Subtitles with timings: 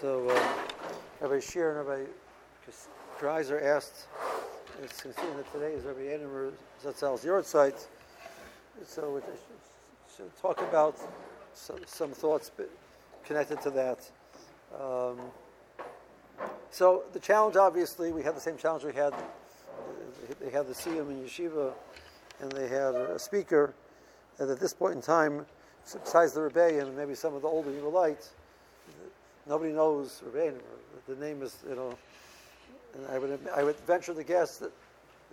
[0.00, 0.54] So uh,
[1.20, 2.10] Rabbi Shir and Rabbi
[3.20, 4.06] Dreiser asked,
[4.82, 7.86] it's considered that today is Rabbi Animer Zatzal's yard site.
[8.86, 9.20] So we
[10.16, 10.96] should talk about
[11.52, 12.50] some, some thoughts
[13.26, 14.10] connected to that.
[14.74, 15.20] Um,
[16.70, 19.12] so the challenge, obviously, we had the same challenge we had.
[20.40, 21.74] They had the Siyam in Yeshiva,
[22.40, 23.74] and they had a speaker.
[24.38, 25.44] And at this point in time,
[26.02, 28.30] besides the rebellion and maybe some of the older Evilites,
[29.50, 30.60] nobody knows Rebbeinu.
[31.08, 31.98] The name is, you know,
[33.10, 34.70] I would, I would venture to guess that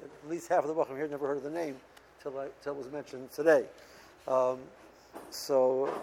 [0.03, 1.75] at least half of the Bacham here never heard of the name
[2.21, 3.65] till, I, till it was mentioned today.
[4.27, 4.57] Um,
[5.29, 5.93] so,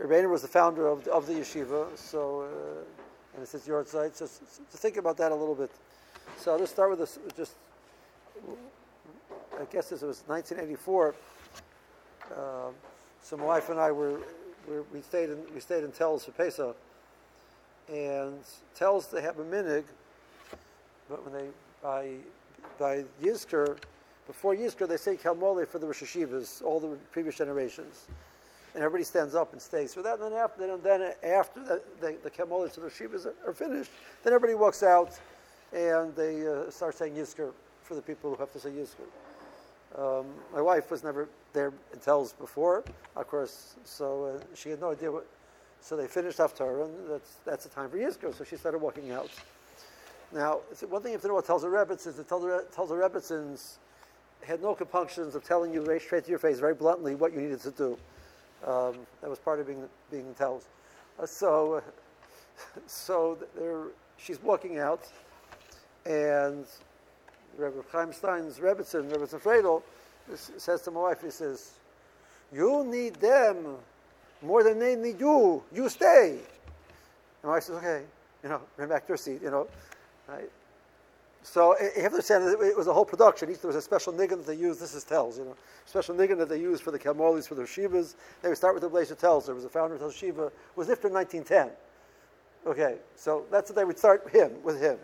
[0.00, 4.16] Rebbeinu was the founder of, of the yeshiva, so, uh, and it's his yard site.
[4.16, 5.70] So, to think about that a little bit.
[6.38, 7.54] So, I'll just start with this, just,
[9.60, 11.14] I guess this was 1984.
[12.30, 12.70] Uh,
[13.20, 14.20] so my wife and I were,
[14.92, 16.76] we stayed in we stayed in Telz for Pesach,
[17.88, 18.38] and
[18.78, 19.84] Telz they have a minig,
[21.08, 21.48] but when they
[21.82, 22.14] by
[22.78, 23.78] by Yizkor,
[24.26, 28.06] before Yizkor they say Kalmole for the Rosh Hashivas, all the previous generations,
[28.74, 30.18] and everybody stands up and stays for that.
[30.20, 33.90] And then after then, then after the the, the Kalmole to the Hashivas are, finished,
[34.22, 35.18] then everybody walks out,
[35.72, 39.08] and they uh, start saying Yizkor for the people who have to say Yizkor.
[39.98, 42.82] Um, my wife was never there in Telz before,
[43.14, 45.26] of course, so uh, she had no idea what.
[45.82, 48.34] So they finished Haftarah, and that's that's the time for Yizkor.
[48.36, 49.30] So she started walking out.
[50.32, 52.94] Now, one thing you have to know what Telz the Rebbitzins is the Telz the
[52.94, 53.78] Rebbitzins
[54.44, 57.40] had no compunctions of telling you very straight to your face, very bluntly, what you
[57.40, 57.98] needed to do.
[58.64, 60.62] Um, that was part of being being Telz.
[61.18, 61.82] Uh, so,
[62.86, 63.38] so
[64.16, 65.02] she's walking out,
[66.06, 66.64] and
[67.58, 69.82] Rebbe Chaim Stein's Rebbitzin, Rebbitzin Friedel,
[70.36, 71.72] says to my wife, he says,
[72.52, 73.76] you need them
[74.42, 75.62] more than they need you.
[75.72, 76.30] You stay.
[76.30, 78.02] And my wife says, okay,
[78.42, 79.68] you know, bring back to her seat, you know.
[80.28, 80.50] Right?
[81.42, 83.50] So eh, you have to understand it was a whole production.
[83.50, 84.80] Each, there was a special niggin that they used.
[84.80, 87.62] This is Telz, you know, special niggin that they used for the Kalmolis, for the
[87.62, 88.14] Shivas.
[88.42, 89.46] They would start with the Blazer tells.
[89.46, 90.52] There was a founder of Shiva.
[90.76, 91.70] Was after 1910.
[92.64, 94.96] Okay, so that's what they would start him with him.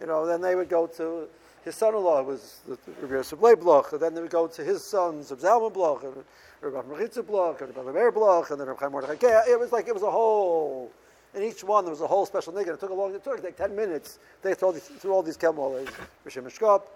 [0.00, 1.26] You know, then they would go to
[1.66, 5.32] his son-in-law was the Rabbi Yosef Bloch, and then they would go to his sons,
[5.32, 6.14] Reb Zalman Bloch, and
[6.60, 9.50] Rabbi Mechitza Bloch, and Rabbi Meir Bloch, and then Rabbi Chaim Mordechai.
[9.50, 10.92] It was like, it was a whole,
[11.34, 12.74] in each one there was a whole special nigga.
[12.74, 14.20] It took a long, it took like 10 minutes.
[14.42, 15.90] They told through all these Kemolas,
[16.24, 16.86] Rishim Mishkop.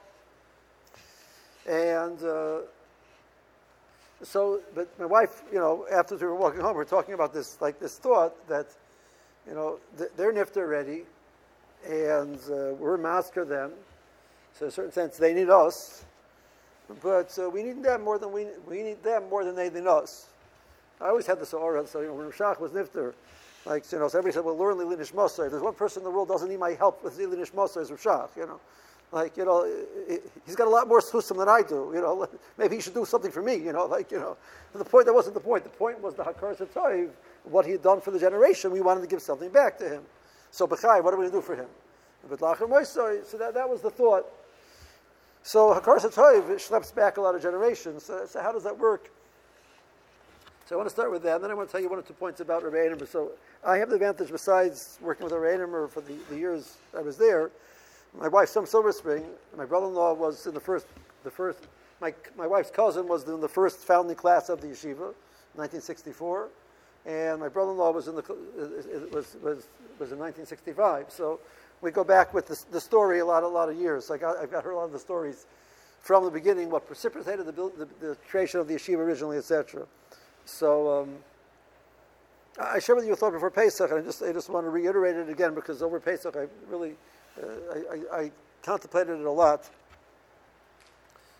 [1.68, 2.58] And uh,
[4.22, 7.34] so, but my wife, you know, after we were walking home, we are talking about
[7.34, 8.68] this, like this thought that,
[9.48, 9.80] you know,
[10.16, 11.02] they're nifter ready,
[11.84, 13.72] and uh, we're master them,
[14.58, 16.04] so in a certain sense, they need us,
[17.02, 19.86] but uh, we need them more than we, we need them more than they need
[19.86, 20.26] us.
[21.00, 21.86] I always had this aura.
[21.86, 23.14] So you know, when Rav Shach was nifter,
[23.64, 26.04] like you know, so everybody said, "Well, learn Lilinish Moser." If there's one person in
[26.04, 28.36] the world doesn't need my help with Lilinish Moser, is Rav Shach.
[28.36, 28.60] You know,
[29.12, 29.70] like you know,
[30.44, 31.90] he's got a lot more susim than I do.
[31.94, 32.28] You know,
[32.58, 33.54] maybe he should do something for me.
[33.56, 34.36] You know, like you know,
[34.74, 35.64] the point that wasn't the point.
[35.64, 37.10] The point was the Hakar Satoiv,
[37.44, 38.70] what he had done for the generation.
[38.70, 40.02] We wanted to give something back to him.
[40.50, 41.68] So Bechai, what are we going to do for him?
[42.28, 44.26] But So that, that was the thought.
[45.42, 48.04] So Hakar Satoiv schleps back a lot of generations.
[48.04, 49.10] So, so, how does that work?
[50.66, 51.98] So I want to start with that, and then I want to tell you one
[51.98, 53.08] or two points about Rabbi Einim.
[53.08, 53.32] So
[53.64, 57.16] I have the advantage, besides working with Rabbi Einim for the, the years I was
[57.16, 57.50] there,
[58.18, 59.24] my wife, some Silver Spring,
[59.56, 60.86] my brother-in-law was in the first,
[61.24, 61.58] the first,
[62.00, 65.14] my, my wife's cousin was in the first founding class of the yeshiva,
[65.54, 66.48] 1964,
[67.06, 68.22] and my brother-in-law was in the
[69.12, 69.66] was was
[69.98, 71.06] was in 1965.
[71.08, 71.40] So
[71.82, 74.10] we go back with the, the story a lot, a lot of years.
[74.10, 75.46] I, I've got heard a lot of the stories
[76.00, 79.86] from the beginning, what precipitated the, the, the creation of the yeshiva originally, etc.
[80.44, 81.16] So um,
[82.58, 84.70] I shared with you a thought before Pesach, and I just, I just want to
[84.70, 86.96] reiterate it again because over Pesach I really
[87.40, 88.30] uh, I, I, I,
[88.62, 89.70] contemplated it a lot.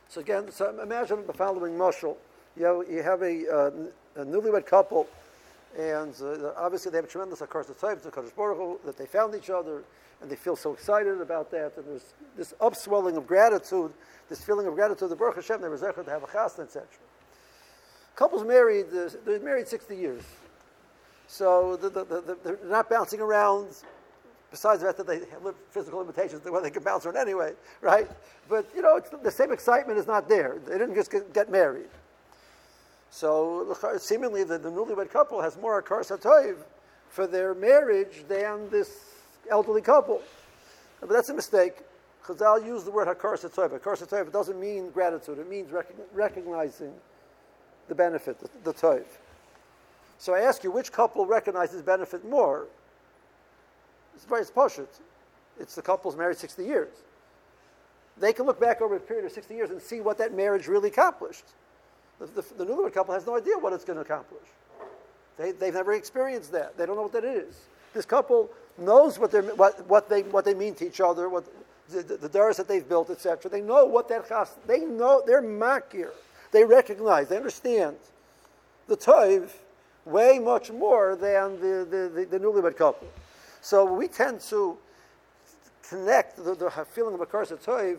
[0.09, 2.17] So again, so imagine the following mushal.
[2.57, 3.71] You have, you have a, uh,
[4.23, 5.07] a newlywed couple,
[5.79, 9.35] and uh, obviously they have a tremendous akar to Kaddish Baruch Hu, that they found
[9.35, 9.85] each other,
[10.21, 13.93] and they feel so excited about that, and there's this upswelling of gratitude,
[14.29, 16.87] this feeling of gratitude, the Baruch Hashem, they were to have a chasna, etc.
[18.17, 20.23] Couples married, uh, they're married 60 years.
[21.27, 23.69] So the, the, the, they're not bouncing around,
[24.51, 28.11] besides the fact that they have physical limitations, where they can bounce around anyway, right?
[28.49, 30.59] But, you know, the same excitement is not there.
[30.67, 31.89] They didn't just get, get married.
[33.11, 36.57] So seemingly the, the newlywed couple has more akar satoiv
[37.09, 38.91] for their marriage than this
[39.51, 40.23] elderly couple.
[41.01, 41.79] But that's a mistake.
[42.25, 43.79] Chazal used the word hakar satoiv.
[43.79, 45.39] Hakar satoiv doesn't mean gratitude.
[45.39, 45.71] It means
[46.13, 46.93] recognizing
[47.89, 49.05] the benefit, the, the toiv.
[50.19, 52.67] So I ask you, which couple recognizes benefit more?
[54.15, 54.87] It's very poshut.
[55.59, 56.93] It's the couple's married 60 years.
[58.19, 60.69] They can look back over a period of 60 years and see what that marriage
[60.69, 61.45] really accomplished.
[62.21, 64.47] The, the, newlywed couple has no idea what it's going to accomplish.
[65.39, 66.77] They, they've never experienced that.
[66.77, 67.63] They don't know what that is.
[67.95, 71.45] This couple knows what, they're, what, what, they, what they mean to each other, what,
[71.89, 73.51] the, the, the doors that they've built, etc.
[73.51, 76.11] They know what that chas, they know, they're makir.
[76.53, 77.97] They recognize, they understand
[78.87, 79.51] the toiv
[80.05, 83.09] way much more than the, the, the, the newlywed couple.
[83.63, 84.77] So we tend to
[85.89, 87.99] connect the, the feeling of a curse toiv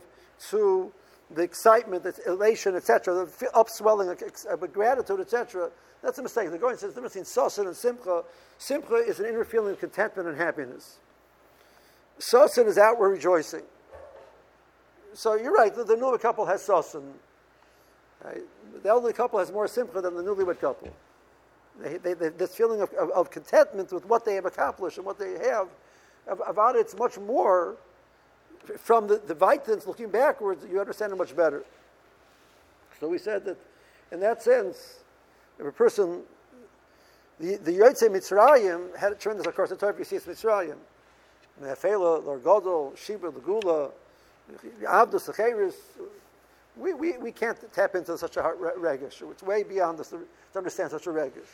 [0.50, 0.91] to
[1.36, 5.69] the excitement, the elation, etc., the upswelling of gratitude, etc.
[6.01, 6.51] That's a mistake.
[6.51, 8.24] The Goyen says the difference between sosin and simcha.
[8.57, 10.98] Simcha is an inner feeling of contentment and happiness.
[12.19, 13.63] Sosin is outward rejoicing.
[15.13, 15.74] So you're right.
[15.75, 17.04] The, the newlywed couple has sosin.
[18.24, 18.42] Right?
[18.84, 20.92] The elderly couple has more simcha than the newlywed couple.
[21.80, 25.06] They, they, they, this feeling of, of, of, contentment with what they have accomplished and
[25.06, 25.68] what they have,
[26.27, 27.77] about it's much more
[28.78, 31.63] from the, the Vitins looking backwards, you understand it much better.
[33.00, 33.58] So we said that
[34.12, 35.00] in that sense,
[35.60, 36.22] if a person,
[37.40, 40.78] the, the Yotze Mitzrayim had turned as of course the Torah it's Mitzrayim.
[41.62, 43.92] Nefela, Lord Godel, Sheba, Lagula,
[44.84, 45.75] Abdus, Secheris,
[46.78, 49.22] we, we, we can't tap into such a regish.
[49.31, 50.19] It's way beyond us to,
[50.56, 51.50] understand such a regish.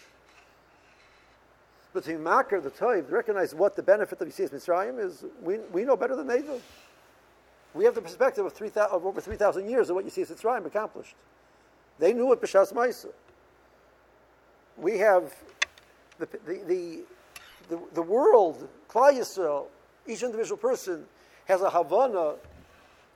[1.93, 5.57] But to makar the Toiv, to recognize what the benefit of Yisrael Mitzrayim is, we,
[5.71, 6.61] we know better than they do.
[7.77, 11.15] We have the perspective of, 3, of over 3,000 years of what Yisrael Mitzrayim accomplished.
[11.99, 13.09] They knew it B'Shas Maisa.
[14.77, 15.33] We have
[16.19, 16.99] the, the, the,
[17.69, 19.67] the, the world, Klal Yisrael,
[20.07, 21.05] each individual person
[21.45, 22.35] has a Havana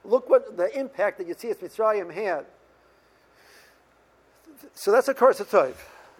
[0.04, 2.46] Look what the impact that Yetzias Mitzrayim had.
[4.74, 5.14] So that's a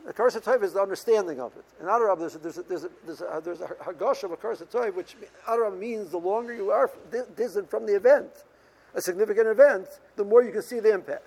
[0.06, 0.10] Karsatayv.
[0.10, 1.66] A Karsatayv is the understanding of it.
[1.80, 4.96] In Adarab, there's a, there's a, there's a, there's a, there's a of a Karsatayv,
[4.96, 5.16] which
[5.48, 6.92] Adarab means the longer you are
[7.36, 8.30] distant from the event,
[8.96, 11.24] a significant event, the more you can see the impact.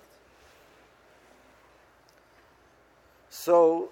[3.31, 3.91] So,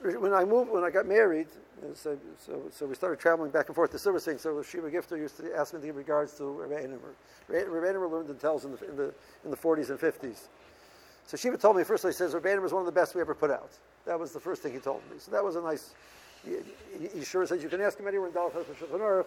[0.00, 1.48] when I moved, when I got married,
[1.94, 4.18] so, so, so, we started traveling back and forth to Silver.
[4.18, 7.12] So Shiva Gifter used to ask me in regards to Rabbi Einemer.
[7.48, 9.14] Rabbi learned in Telz in the, in the,
[9.44, 10.48] in the 40s and 50s.
[11.26, 13.20] So Shiva told me first, he says, Rabbi Einemer was one of the best we
[13.20, 13.70] ever put out.
[14.06, 15.16] That was the first thing he told me.
[15.18, 15.94] So that was a nice,
[16.44, 19.24] he, sure says you can ask him anywhere in Dalach Shulchan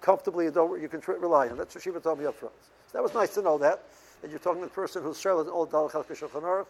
[0.00, 1.56] comfortably, don't, you can rely on.
[1.58, 2.54] That's what Shiva told me up front.
[2.86, 3.82] So that was nice to know that,
[4.22, 6.66] that you're talking to the person who's Charlotte, old Dalach Shulchan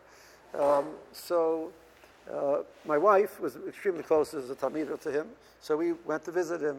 [0.58, 1.70] um, So,
[2.32, 5.28] uh, my wife was extremely close as a Talmida to him,
[5.60, 6.78] so we went to visit him.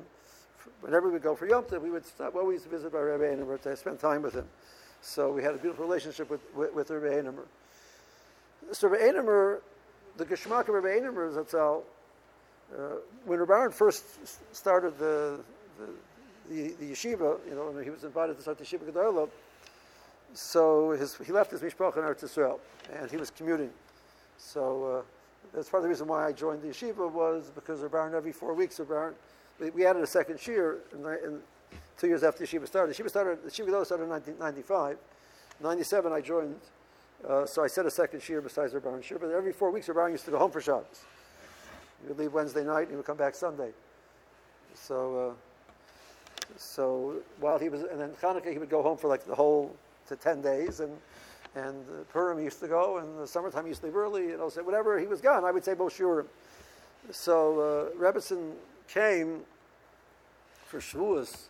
[0.82, 3.78] Whenever we go for Yom Tov, we would stop, always visit our Rebbe Einemer to
[3.78, 4.46] spend time with him.
[5.02, 7.46] So we had a beautiful relationship with, with, with Rebbe Einemer.
[8.72, 9.60] So Rebbe Einemer,
[10.18, 11.80] the Geschmack of Rebbe Einemer is uh,
[13.26, 14.04] when Rebbe first
[14.54, 15.40] started the,
[15.80, 19.30] the, the, the, yeshiva, you know, when he was invited to start the yeshiva Gedolah,
[20.34, 22.60] so his, he left his mishpach in Eretz Yisrael,
[22.94, 23.70] and he was commuting.
[24.38, 25.02] So uh,
[25.54, 28.34] that's part of the reason why I joined the yeshiva was because Rabbi Baron every
[28.34, 29.16] four weeks, Baron,
[29.60, 31.40] we, we added a second shiur in,
[31.98, 32.94] two years after the yeshiva started.
[32.94, 34.98] The yeshiva started, the yeshiva started in 1995.
[35.60, 36.56] 97 I joined,
[37.28, 40.12] uh, so I set a second shiur besides Baron shiur, but every four weeks Baron
[40.12, 41.06] used to go home for Shabbos.
[42.02, 43.72] He would leave Wednesday night and he would come back Sunday.
[44.74, 49.26] So, uh, so while he was, and then Hanukkah he would go home for like
[49.26, 49.76] the whole
[50.08, 50.92] to 10 days and
[51.58, 54.52] and Purim used to go, and the summertime he used to leave early, and I'll
[54.52, 56.26] say, whatever he was gone, I would say both Boshurim.
[57.10, 58.52] So uh,
[58.88, 59.42] came
[60.66, 61.48] for Shavuos.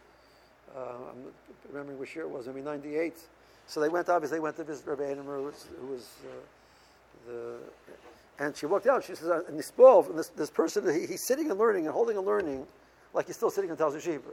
[0.75, 1.33] Uh, I'm
[1.69, 3.15] remembering which year it was, maybe 98.
[3.67, 7.27] So they went, obviously, they went to visit Rabbi Einemer, who was, who was uh,
[7.27, 7.57] the,
[8.39, 9.71] and she walked out, she says, uh, and this,
[10.15, 12.65] this, this person, he, he's sitting and learning and holding and learning
[13.13, 14.29] like he's still sitting in Telz Shiva.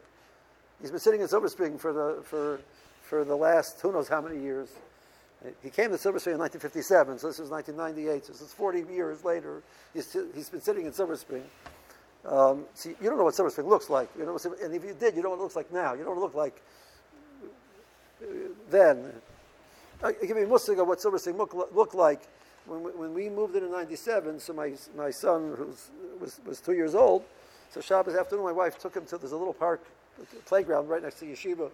[0.81, 2.61] He's been sitting in Silver Spring for the, for,
[3.03, 4.69] for the last who knows how many years.
[5.63, 8.27] He came to Silver Spring in 1957, so this was 1998.
[8.27, 9.63] So this is 40 years later.
[9.93, 11.45] He's, he's been sitting in Silver Spring.
[12.27, 14.09] Um, see, you don't know what Silver Spring looks like.
[14.19, 15.95] You know, and if you did, you know what it looks like now.
[15.95, 16.63] You don't look like
[18.71, 19.13] then.
[20.03, 22.21] I give you a musig of what Silver Spring looked look like
[22.67, 24.41] when we, when we moved in in 97.
[24.41, 25.75] So my, my son, who
[26.21, 27.25] was, was two years old,
[27.71, 29.85] so Shabbos afternoon, my wife took him to a little park,
[30.47, 31.71] playground right next to Yeshiva.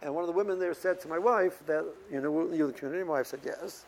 [0.00, 2.72] And one of the women there said to my wife that, you know, you the
[2.72, 3.04] community?
[3.04, 3.84] My wife said, yes.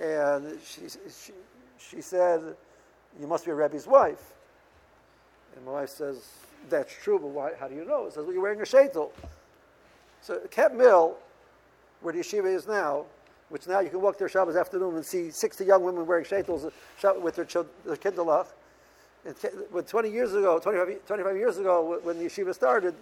[0.00, 1.32] And she, she,
[1.78, 2.40] she said,
[3.20, 4.32] you must be a Rebbe's wife.
[5.56, 6.26] And my wife says,
[6.70, 8.06] that's true, but why, how do you know?
[8.06, 9.10] It says, well, you're wearing a shaitel.
[10.22, 11.16] So Cat Mill,
[12.00, 13.04] where the yeshiva is now,
[13.48, 16.66] which now you can walk there Shabbos afternoon and see 60 young women wearing shetels
[16.66, 18.46] uh, with their, their kindlach.
[19.70, 22.94] when 20 years ago, 25, 25 years ago, when the yeshiva started,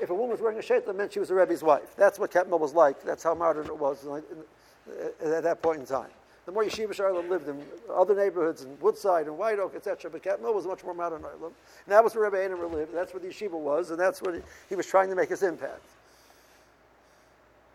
[0.00, 1.96] if a woman was wearing a shetel, it meant she was a Rebbe's wife.
[1.96, 3.02] That's what Cap was like.
[3.02, 6.10] That's how modern it was uh, uh, at that point in time.
[6.46, 7.62] The more yeshiva Sharlam lived in
[7.92, 11.22] other neighborhoods, in Woodside and White Oak, etc., but Cap was much more modern.
[11.24, 11.52] And
[11.88, 12.94] that was where Rebbe Einer lived.
[12.94, 14.40] That's where the yeshiva was, and that's what he,
[14.70, 15.84] he was trying to make his impact.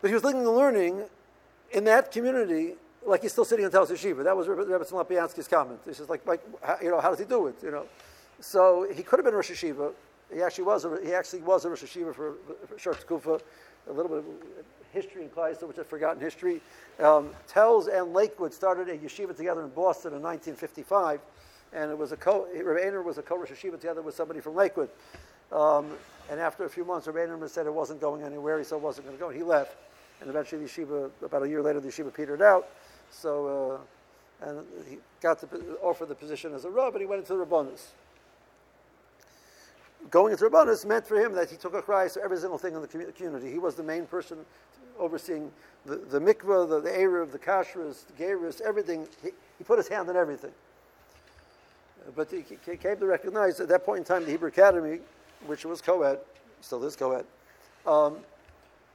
[0.04, 1.02] But he was living and learning
[1.72, 2.74] in that community
[3.06, 4.22] like he's still sitting in Telz Yeshiva.
[4.22, 5.80] That was Rebbe Lopiansky's comment.
[5.86, 7.54] He says, like, like, how, you know, how does he do it?
[7.62, 7.86] You know,
[8.38, 9.92] so he could have been Rosh Yeshiva.
[10.30, 10.84] He actually was.
[10.84, 12.34] A, he actually was a Rosh Yeshiva for,
[12.68, 13.40] for short Kufa.
[13.88, 14.24] A little bit of
[14.92, 16.60] history in Kleista, which I've forgotten history.
[17.00, 21.18] Um, Telz and Lakewood started a yeshiva together in Boston in 1955,
[21.72, 22.46] and it was a co.
[22.52, 24.90] Rebbe Einer was a co Rosh Yeshiva together with somebody from Lakewood.
[25.50, 25.92] Um,
[26.30, 28.58] and after a few months, Rebbe Einer said it wasn't going anywhere.
[28.58, 29.30] He said it wasn't going to go.
[29.30, 29.76] He left,
[30.24, 32.66] and eventually the yeshiva, about a year later, the yeshiva petered out.
[33.10, 33.78] So,
[34.42, 35.46] uh, and he got to
[35.82, 37.88] offer the position as a rab, and he went into the Rabbanus.
[40.10, 42.74] Going into Rabbanus meant for him that he took a Christ for every single thing
[42.74, 43.50] in the community.
[43.50, 44.38] He was the main person
[44.98, 45.52] overseeing
[45.84, 49.06] the, the mikvah, the, the Erev, the kashrus, the gerus, everything.
[49.22, 50.52] He, he put his hand on everything.
[52.16, 55.00] But he, he came to recognize at that point in time the Hebrew Academy,
[55.46, 56.18] which was co-ed,
[56.62, 57.26] still is co-ed,
[57.86, 58.18] um,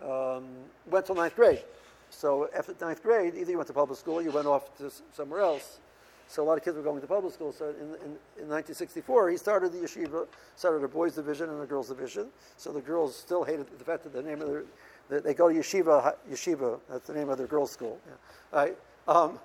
[0.03, 0.46] um,
[0.89, 1.63] went till ninth grade.
[2.10, 4.91] So after ninth grade, either you went to public school or you went off to
[5.13, 5.79] somewhere else.
[6.27, 7.51] So a lot of kids were going to public school.
[7.51, 11.65] So in, in, in 1964, he started the yeshiva, started a boys' division and a
[11.65, 12.27] girls' division.
[12.58, 14.63] So the girls still hated the fact that the name of their,
[15.10, 18.00] that they go to yeshiva, yeshiva, that's the name of their girls' school.
[18.06, 18.60] Yeah.
[18.60, 18.77] Right?
[19.08, 19.39] Um,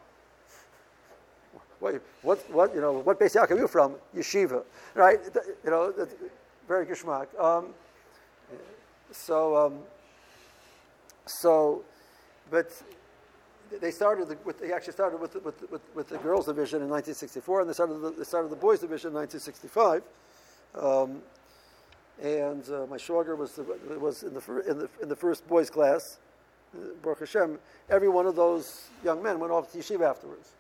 [1.81, 3.95] what, what, what, you know, what base are you from?
[4.17, 4.63] Yeshiva,
[4.95, 5.21] right?
[5.65, 5.93] You know,
[6.67, 7.27] very geschmack.
[7.39, 7.75] Um,
[9.11, 9.79] so, um,
[11.27, 11.85] so
[12.51, 12.71] but
[13.81, 16.83] they started the, with, they actually started with the, with, with, with, the girls division
[16.83, 20.03] in 1964, and they started the, they started the boys division in 1965.
[20.75, 21.23] Um,
[22.23, 23.63] and uh, my shwager was the,
[23.99, 26.19] was in the, fir, in the in the first boys class.
[26.75, 27.59] Uh, Baruch Hashem,
[27.91, 30.51] every one of those young men went off to yeshiva afterwards,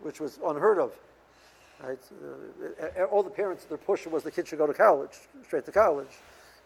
[0.00, 0.92] which was unheard of.
[1.82, 1.98] Right?
[2.98, 5.12] Uh, all the parents, their push was the kids should go to college,
[5.44, 6.08] straight to college.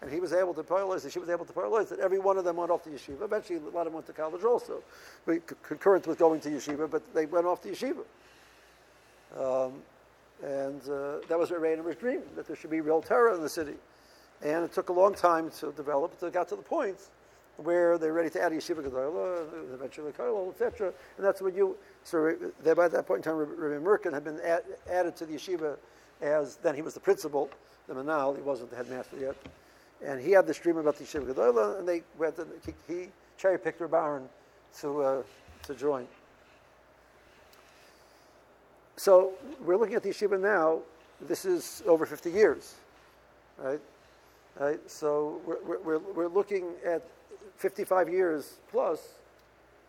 [0.02, 2.44] And he was able to paralyze, she was able to paralyze that every one of
[2.44, 3.22] them went off to yeshiva.
[3.22, 4.82] Eventually, a lot of them went to college also,
[5.62, 8.04] concurrent with going to yeshiva, but they went off to yeshiva.
[9.38, 9.74] Um,
[10.42, 13.74] and uh, that was Reiner's dream, that there should be real terror in the city.
[14.42, 16.14] And it took a long time to develop.
[16.22, 16.96] It got to the point
[17.58, 20.94] where they're ready to add yeshiva gedola, eventually kollel, etc.
[21.18, 21.76] And that's when you.
[22.04, 25.76] So by that point in time, Rabbi Merkin had been add, added to the yeshiva
[26.22, 27.50] as then he was the principal,
[27.86, 28.34] the manal.
[28.34, 29.36] He wasn't the headmaster yet
[30.04, 33.58] and he had this dream about the Yeshiva Gedola, and they went he, he cherry
[33.58, 34.28] picked Reb Aaron
[34.80, 35.22] to, uh,
[35.64, 36.06] to join.
[38.96, 39.32] So
[39.64, 40.80] we're looking at the yeshiva now.
[41.22, 42.74] This is over 50 years,
[43.58, 43.80] right?
[44.58, 44.90] right?
[44.90, 47.02] So we're, we're, we're looking at
[47.56, 49.14] 55 years plus,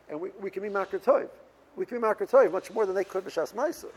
[0.10, 1.28] and we, we can be Makar Tov.
[1.76, 3.88] We can be Makar Tov much more than they could B'Shas Maisa.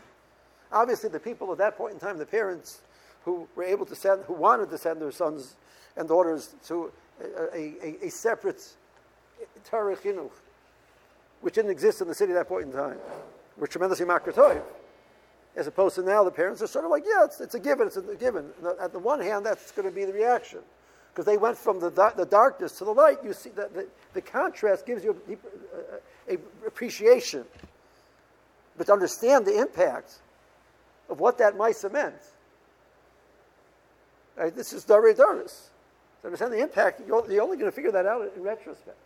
[0.71, 2.81] Obviously, the people at that point in time, the parents
[3.23, 5.55] who were able to send, who wanted to send their sons
[5.97, 8.61] and daughters to uh, a, a, a separate
[9.69, 10.31] Torah chinuch,
[11.41, 12.97] which didn't exist in the city at that point in time,
[13.57, 14.61] were tremendously makratoiv.
[15.55, 17.87] As opposed to now, the parents are sort of like, yeah, it's, it's a given,
[17.87, 18.49] it's a given.
[18.81, 20.59] At the one hand, that's going to be the reaction.
[21.13, 23.19] Because they went from the, the darkness to the light.
[23.23, 25.39] You see that the, the contrast gives you a, deep,
[25.73, 25.97] uh,
[26.27, 26.37] a, a
[26.67, 27.45] appreciation.
[28.77, 30.15] But to understand the impact
[31.09, 32.15] of what that mice meant,
[34.35, 35.69] right, this is Dare Doris.
[36.25, 38.97] To understand the impact, you're, only going to figure that out in retrospect.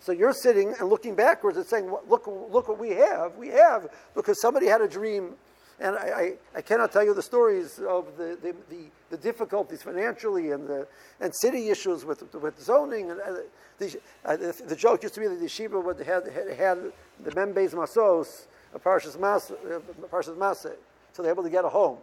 [0.00, 3.36] So you're sitting and looking backwards and saying, look, look what we have.
[3.36, 5.34] We have because somebody had a dream.
[5.78, 9.82] And I, I, I cannot tell you the stories of the, the, the, the, difficulties
[9.82, 10.88] financially and the
[11.20, 13.10] and city issues with, with zoning.
[13.10, 13.34] And uh,
[13.78, 16.78] the, uh, the, the, joke used to be that the yeshiva would had, had, had
[17.22, 20.70] the Membez Masos, a Parshas Mas, uh,
[21.12, 21.98] so they're able to get a home.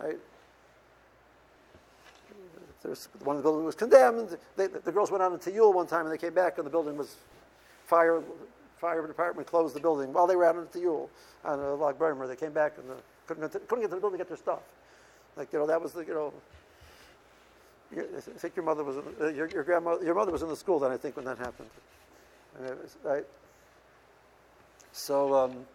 [0.00, 0.18] Right?
[2.84, 4.36] One of the buildings was condemned.
[4.56, 6.66] They, the, the girls went out into Yule one time and they came back and
[6.66, 7.16] the building was
[7.86, 8.22] fire.
[8.78, 11.08] Fire department closed the building while they were out into Yule
[11.44, 12.26] on a log burner.
[12.26, 12.96] They came back and the,
[13.28, 14.58] couldn't, get to, couldn't get to the building to get their stuff.
[15.36, 16.32] Like you know, that was the you know.
[17.94, 20.56] I think your mother was in, uh, your, your grandmother your mother was in the
[20.56, 21.68] school then I think when that happened.
[22.58, 23.24] Was, right.
[24.92, 25.66] So um,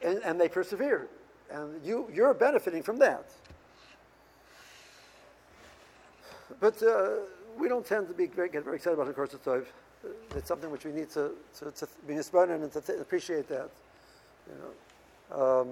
[0.00, 1.08] and, and they persevered,
[1.50, 3.26] and you you're benefiting from that.
[6.60, 7.10] But uh,
[7.58, 9.62] we don't tend to be very, get very excited about the Tov.
[10.04, 13.48] Uh, it's something which we need to, to, to be inspired and to th- appreciate
[13.48, 13.70] that.
[14.48, 15.60] You know.
[15.60, 15.68] Um,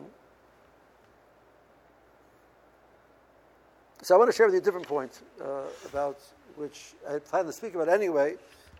[4.02, 6.18] so I want to share with you a different point uh, about
[6.56, 8.36] which I plan to speak about anyway,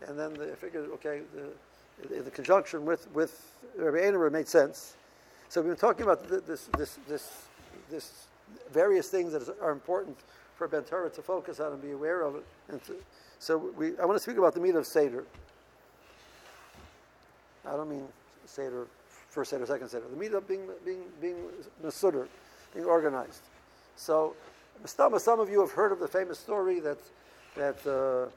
[0.06, 4.96] and then the, I figured, okay, the, the conjunction with with Rabbi Einarah made sense.
[5.48, 7.46] So we've been talking about this this this
[7.90, 8.26] this
[8.72, 10.16] various things that are important
[10.60, 12.44] for Ben Torah to focus on and be aware of it.
[12.68, 12.94] And to,
[13.38, 15.24] so we, I want to speak about the meat of Seder.
[17.66, 18.06] I don't mean
[18.44, 18.86] Seder,
[19.30, 20.04] first Seder, second Seder.
[20.10, 21.36] The meat of being, being, being
[21.82, 22.28] Masuder,
[22.74, 23.40] being organized.
[23.96, 24.36] So,
[24.84, 26.98] some of you have heard of the famous story that,
[27.56, 28.30] that, uh,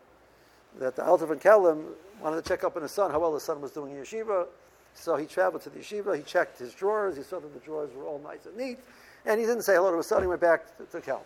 [0.80, 1.84] that the Alter von Kelm
[2.22, 4.48] wanted to check up on his son, how well his son was doing in yeshiva.
[4.94, 7.94] So he traveled to the yeshiva, he checked his drawers, he saw that the drawers
[7.94, 8.80] were all nice and neat,
[9.26, 11.20] and he didn't say hello to his son, he went back to, to Kelm.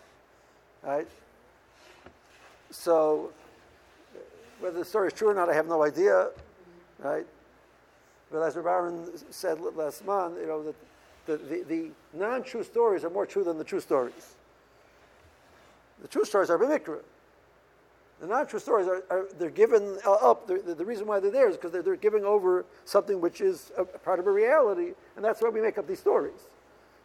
[0.88, 1.06] Right?
[2.70, 3.30] So,
[4.58, 6.30] whether the story is true or not, I have no idea.
[6.98, 7.26] Right?
[8.32, 10.74] But as Baron said last month, you know, that
[11.26, 14.34] the, the, the non-true stories are more true than the true stories.
[16.00, 17.00] The true stories are b'mikra.
[18.22, 20.46] The non-true stories are, are they're given up.
[20.48, 23.72] They're, the, reason why they're there is because they're, they're, giving over something which is
[23.76, 26.48] a, part of a reality, and that's why we make up these stories.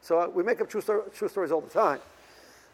[0.02, 0.82] So uh, we make up true,
[1.14, 2.00] true stories all the time.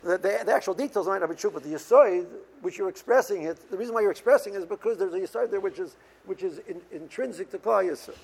[0.03, 2.25] The, the, the, actual details might not be true, but the yisoid,
[2.61, 5.51] which you're expressing it, the reason why you're expressing it is because there's a yisoid
[5.51, 8.15] there which is, which is in, intrinsic to Klal Yisrael.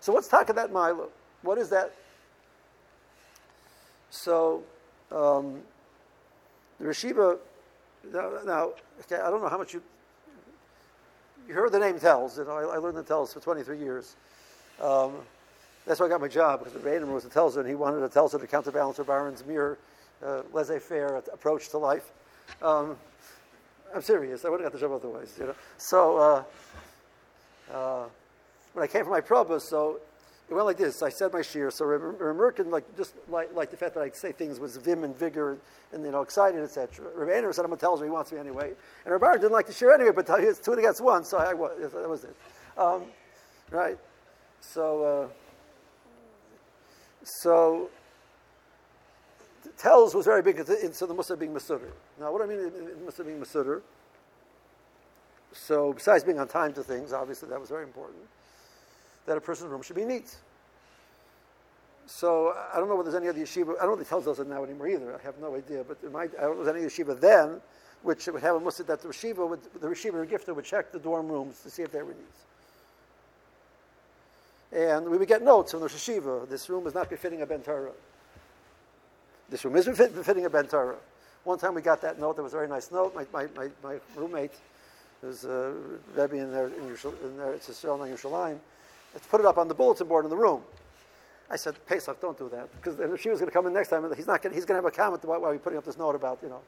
[0.00, 1.08] So what's taka that milo?
[1.40, 1.94] What is that?
[4.10, 4.62] So
[5.10, 5.60] um,
[6.78, 7.38] the Reshiva,
[8.12, 8.70] now, now,
[9.00, 9.82] okay, I don't know how much you,
[11.48, 14.16] you heard the name Telz, you know, I, I learned the Telz for 23 years.
[14.82, 15.12] Um,
[15.86, 18.02] that's why I got my job, because the Rainer was a Telzer, and he wanted
[18.02, 19.78] a Telzer to counterbalance Baron's mere
[20.24, 22.12] uh, laissez-faire approach to life.
[22.60, 22.96] Um,
[23.94, 24.44] I'm serious.
[24.44, 25.54] I wouldn't have got the job otherwise, you know.
[25.76, 26.44] So, uh,
[27.72, 28.04] uh,
[28.72, 30.00] when I came from my probus, so
[30.48, 31.02] it went like this.
[31.02, 31.70] I said my shear.
[31.70, 35.16] So Merkin, like just like, like the fact that I say things with vim and
[35.16, 35.58] vigor
[35.92, 37.06] and you know excited, etc.
[37.14, 38.72] Rabbi said I'm gonna tell him he wants me anyway,
[39.04, 41.92] and Rabbi didn't like the shear anyway, but it's two against one, so I was
[41.92, 42.36] that was it,
[42.76, 43.04] um,
[43.70, 43.98] right?
[44.60, 45.28] So uh,
[47.24, 47.88] so
[49.78, 51.90] Telz was very big into the Musa being Masuder.
[52.20, 53.82] Now, what I mean in Musa being Masuder,
[55.52, 58.22] so besides being on time to things, obviously that was very important
[59.26, 60.34] that a person's room should be neat.
[62.06, 63.80] So I don't know whether there's any other yeshiva.
[63.80, 65.14] I don't think tells us it now anymore either.
[65.14, 65.84] I have no idea.
[65.86, 67.60] But there might, I don't know if there's any yeshiva then
[68.02, 70.90] which would have a mussar that the yeshiva, would, the yeshiva or gifter would check
[70.90, 72.16] the dorm rooms to see if they were neat.
[74.72, 76.48] And we would get notes from the yeshiva.
[76.48, 77.92] This room is not befitting a ben Torah.
[79.52, 80.96] This room isn't fitting a ben Torah.
[81.44, 82.36] One time we got that note.
[82.36, 83.14] That was a very nice note.
[83.14, 84.52] My, my, my, my roommate,
[85.22, 85.74] was a
[86.16, 88.58] Rebbe in there in, Yerushalayim, in there, it's Yisrael in Yerushalayim,
[89.12, 90.62] Let's put it up on the bulletin board in the room.
[91.50, 92.68] I said, Pesach, don't do that.
[92.76, 94.82] Because she was going to come in next time, he's not going he's going to
[94.82, 96.62] have a comment about why we're putting up this note about, you know,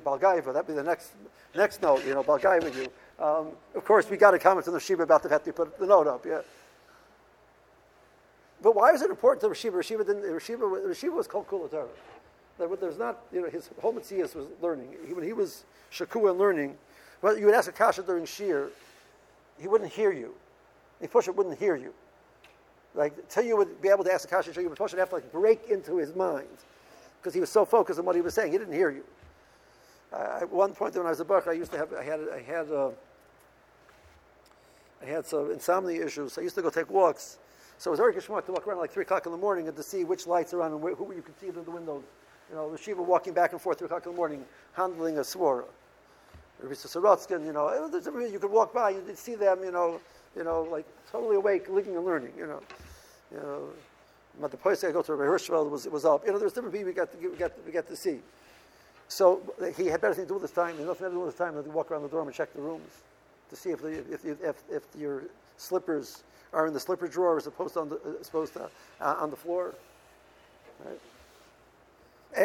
[0.00, 0.54] Balgaiva.
[0.54, 1.12] That'd be the next
[1.54, 2.88] next note, you know, Balgaiva you.
[3.22, 5.52] Um, of course, we got a comment from the Shiva about the fact that you
[5.52, 6.40] put the note up, yeah.
[8.64, 9.74] But why is it important to Rashiva?
[9.74, 12.76] Rashiva, didn't, Rashiva, Rashiva was called Kula Torah.
[12.80, 14.88] There's not, you know, his whole Matthias was learning.
[15.06, 16.78] He, when he was Shakua learning,
[17.20, 18.70] well, you would ask a kasha during Shir,
[19.58, 20.32] he wouldn't hear you.
[21.02, 21.92] Mephosheth wouldn't hear you.
[22.94, 25.30] Like, until you would be able to ask the question, you would have to like
[25.30, 26.46] break into his mind
[27.20, 28.50] because he was so focused on what he was saying.
[28.50, 29.04] He didn't hear you.
[30.10, 32.20] Uh, at one point when I was a buck, I used to have, I had,
[32.32, 32.90] I had, uh,
[35.02, 36.38] I had some insomnia issues.
[36.38, 37.36] I used to go take walks.
[37.84, 39.76] So it was very geschmack to walk around like 3 o'clock in the morning and
[39.76, 42.02] to see which lights are on and wh- who you could see through the windows.
[42.48, 44.42] You know, the Shiva walking back and forth 3 o'clock in the morning,
[44.72, 45.64] handling a swara.
[46.62, 50.00] Rabbi Sorotskin, you know, eh, you could walk by, you'd see them, you know,
[50.34, 52.62] you know, like totally awake, living and learning, you know.
[53.30, 53.68] You know,
[54.40, 56.24] but the place I go to Rabbi Hirschfeld was, was up.
[56.24, 58.20] You know, there's different people we got to, we got, we got to see.
[59.08, 60.76] So eh, he had better thing to do with his time.
[60.76, 62.54] There's nothing to do with his time than to walk around the dorm and check
[62.54, 63.02] the rooms
[63.50, 65.24] to see if, the, if, if, if, your
[65.58, 66.22] slippers
[66.54, 69.36] are in the slipper drawer as opposed to on the, opposed to, uh, on the
[69.36, 69.74] floor.
[70.84, 71.00] Right?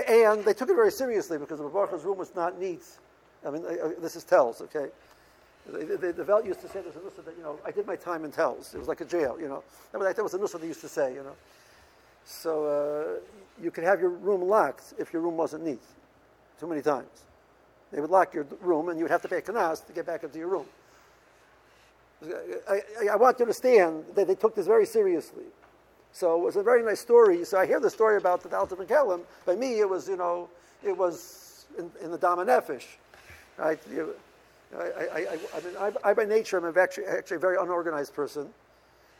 [0.07, 2.83] And they took it very seriously because the Baruch's room was not neat.
[3.45, 4.87] I mean, uh, this is Telz, okay?
[5.65, 7.87] The, the, the Vel used to say there's a nusa that, you know, I did
[7.87, 8.73] my time in Telz.
[8.75, 9.63] It was like a jail, you know.
[9.91, 11.35] That was, that was a nusa they used to say, you know.
[12.25, 15.81] So uh, you could have your room locked if your room wasn't neat.
[16.59, 17.07] Too many times.
[17.91, 20.05] They would lock your room and you would have to pay a kanas to get
[20.05, 20.65] back into your room.
[22.21, 25.45] I, I, I want you to understand that they took this very seriously.
[26.11, 27.45] So it was a very nice story.
[27.45, 29.21] So I hear the story about the Dalton McKellum.
[29.45, 30.49] By me, it was, you know,
[30.83, 32.85] it was in, in the Dama Nefesh.
[33.57, 33.79] Right?
[33.91, 34.15] You,
[34.77, 38.49] I, I, I, mean, I, I by nature I'm actually, actually a very unorganized person.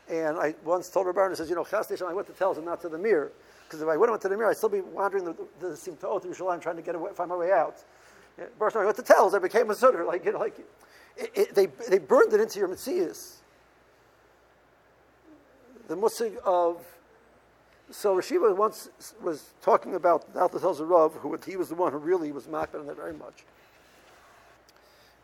[0.08, 2.80] And I once told Rabbi says, you know, Chasdish, I went to Telz and not
[2.82, 3.30] to the mirror.
[3.64, 6.60] Because if I went to the mirror, I'd still be wandering the, the, Simtoot Yerushalayim
[6.60, 7.84] trying to get away, find my way out.
[8.58, 10.04] Baruch went to tell, I became a sutter.
[10.10, 10.58] Like, you know, like,
[11.16, 13.36] it, it, they, they burned it into your Metzias.
[15.88, 16.84] The musig of,
[17.90, 22.30] so Rashiva once was talking about Alta tells who he was the one who really
[22.32, 23.44] was makbid on that very much.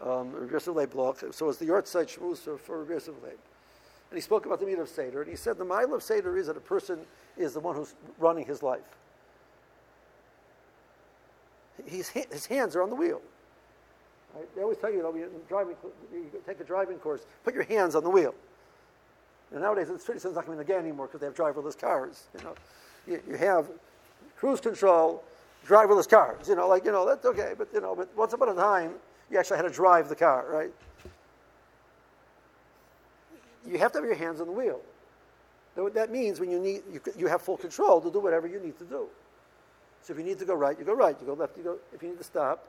[0.04, 0.32] Um,
[0.90, 1.22] block.
[1.30, 2.98] So it's the Yort side Shmuz for Rabbi.
[4.10, 6.36] And he spoke about the meat of Seder, and he said the mile of Seder
[6.36, 7.00] is that a person
[7.36, 8.98] is the one who's running his life.
[11.84, 13.20] He's, his hands are on the wheel.
[14.36, 14.54] Right?
[14.54, 15.76] They always tell you, you know, driving,
[16.12, 18.34] you take a driving course, put your hands on the wheel.
[19.52, 22.24] And nowadays, the city says it's not coming again anymore because they have driverless cars.
[22.36, 22.54] You know,
[23.06, 23.68] you, you have
[24.36, 25.24] cruise control,
[25.66, 26.48] driverless cars.
[26.48, 28.94] You know, like you know that's okay, but you know, but once upon a time,
[29.30, 30.72] you actually had to drive the car, right?
[33.66, 34.80] You have to have your hands on the wheel.
[35.74, 38.58] What that means when you need, you, you have full control to do whatever you
[38.60, 39.06] need to do.
[40.02, 41.16] So if you need to go right, you go right.
[41.20, 41.78] You go left, you go.
[41.92, 42.66] If you need to stop.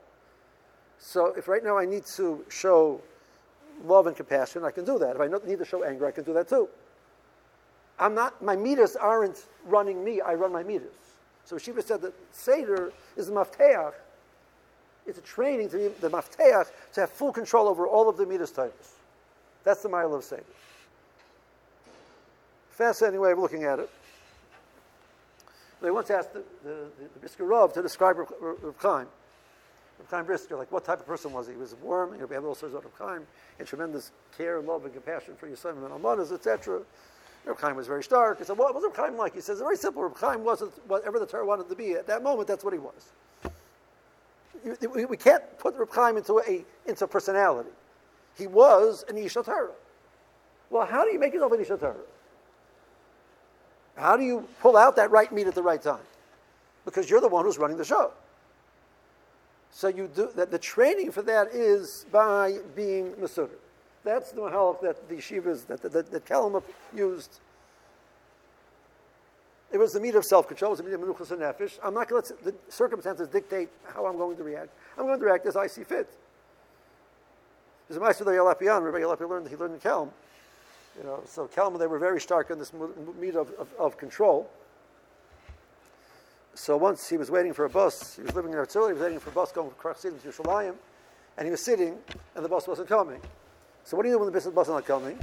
[1.00, 3.02] So if right now I need to show
[3.86, 5.16] love and compassion, I can do that.
[5.16, 6.68] If I need to show anger, I can do that too.
[8.00, 10.94] I'm not, my meters aren't running me, I run my meters.
[11.46, 13.94] So Shiva said that Seder is the mafteach.
[15.06, 18.26] It's a training to be the mafteach to have full control over all of the
[18.26, 18.96] meters types.
[19.64, 20.44] That's the mile of Seder.
[22.72, 23.90] Fascinating way of looking at it.
[25.82, 29.08] They once asked the, the, the Brisker Rav to describe Rav Chaim.
[30.00, 31.54] Rav Chaim Brisker, like what type of person was he?
[31.54, 33.28] He was warm, know, we have all sorts of Rav Chaim,
[33.60, 36.82] and tremendous care and love and compassion for son and almanas, etc.
[37.46, 38.40] Rav Chaim was very stark.
[38.40, 39.34] He said, what was Rav Chaim like?
[39.34, 40.04] He says, very simple.
[40.04, 41.94] Rav Chaim wasn't whatever the Torah wanted to be.
[41.94, 43.12] At that moment, that's what he was.
[45.10, 47.70] We can't put Rav Chaim into a, into a personality.
[48.38, 49.72] He was an Isha Torah.
[50.70, 51.96] Well, how do you make yourself an Isha Torah?
[53.96, 56.04] How do you pull out that right meat at the right time?
[56.86, 58.12] Because you're the one who's running the show.
[59.78, 60.50] So you do that.
[60.50, 63.52] The training for that is by being Masuda.
[64.04, 66.64] That's the mahalach that the yeshivas that that, that
[66.96, 67.40] used.
[69.72, 70.70] It was the meat of self-control.
[70.70, 71.78] It was the meat of menuchas and nefesh.
[71.84, 74.70] I'm not going to let the circumstances dictate how I'm going to react.
[74.98, 76.10] I'm going to react as I see fit.
[77.88, 80.10] There's a Meister Yalapian, Rabbi Yalapi learned, he learned in Kelm.
[80.98, 82.74] You know, so Kelm, they were very stark in this
[83.20, 84.50] meat of, of, of, control.
[86.58, 89.02] So once he was waiting for a bus, he was living in Herzl, he was
[89.04, 90.74] waiting for a bus going from Krach to Yerushalayim,
[91.38, 92.00] and he was sitting,
[92.36, 93.22] and the bus wasn't coming.
[93.84, 95.20] So what do you do when the bus is not coming?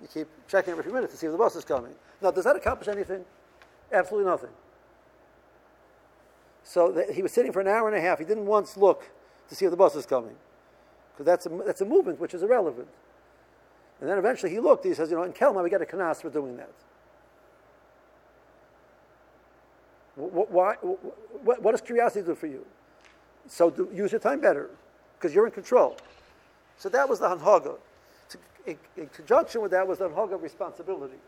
[0.00, 1.92] You keep checking every few minutes to see if the bus is coming.
[2.22, 3.24] Now, does that accomplish anything?
[3.90, 4.50] Absolutely nothing.
[6.62, 8.20] So he was sitting for an hour and a half.
[8.20, 9.10] He didn't once look
[9.48, 10.36] to see if the bus was coming,
[11.14, 12.88] because that's a, that's a movement which is irrelevant.
[14.00, 14.84] And then eventually he looked.
[14.84, 16.70] He says, you know, in Kelma we got a kanas for doing that.
[20.16, 22.64] Why, what, does curiosity do for you?
[23.48, 24.70] So do, use your time better,
[25.18, 25.96] because you're in control.
[26.78, 27.76] So that was the hanhaga.
[28.66, 31.18] In, in, conjunction with that was the hanhaga responsibility.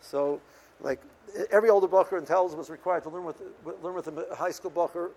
[0.00, 0.40] So,
[0.80, 1.00] like
[1.50, 3.42] every older bacher in Telz was required to learn with
[3.82, 5.10] learn with a high school bacher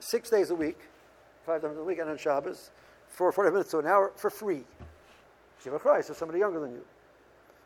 [0.00, 0.78] six days a week,
[1.46, 2.70] five times a week, and on Shabbos,
[3.08, 4.64] for 40 minutes to an hour for free.
[5.62, 6.84] Give a Christ, or somebody younger than you.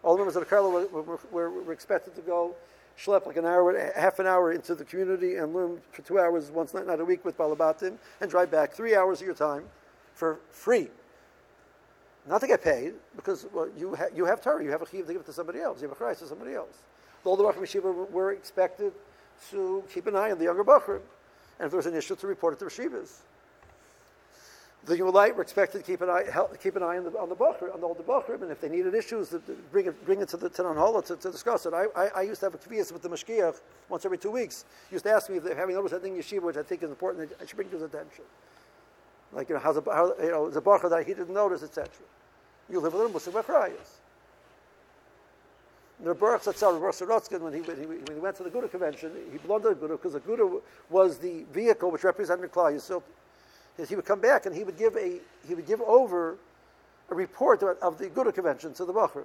[0.02, 2.54] All the members of the were, were, were, were, expected to go
[2.98, 6.50] schlep like an hour, half an hour into the community and learn for two hours
[6.50, 9.64] once night, night a week with Balabatim and drive back three hours of your time
[10.14, 10.88] for free.
[12.26, 15.06] Not to get paid, because well, you, ha- you have Torah, you have a chiv
[15.06, 16.78] to give it to somebody else, you have a Christ to somebody else.
[17.24, 18.92] All the older Bachar Yeshiva were expected
[19.50, 21.00] to keep an eye on the younger Bachar,
[21.58, 23.18] and if there was an issue, to report it to Yeshivas.
[24.86, 27.30] The Yulite were expected to keep an eye, help, keep an eye on the on
[27.30, 29.38] the Bachar, on the older Bachar, and if they needed issues, to,
[29.72, 31.72] bring it bring it to the Tanan Hola to, to discuss it.
[31.72, 34.66] I, I, I, used to have a kvias with the Mashkiach once every two weeks.
[34.90, 36.90] He used to ask me if they're having noticed anything yeshiva which I think is
[36.90, 38.24] important, I should bring to his attention.
[39.32, 41.88] Like you know, how's a, how, you know, the Bachar that he didn't notice, etc.
[42.68, 44.00] You live with him, Muslim Bachrayas.
[46.00, 48.68] The Baruch Zatzar, Baruch Sorotzkin, when he, when, he, when he went to the Gouda
[48.68, 52.74] convention, he belonged to the Gouda because the Gouda was the vehicle which represented Klal
[52.74, 53.02] Yisrael
[53.78, 56.36] is he would come back and he would give a he would give over
[57.10, 59.24] a report of the Gouda convention to the Bachar.